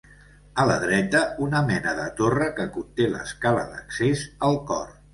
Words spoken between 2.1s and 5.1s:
torre que conté l'escala d'accés al cor.